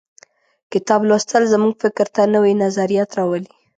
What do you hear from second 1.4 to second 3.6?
زموږ فکر ته نوي نظریات راولي.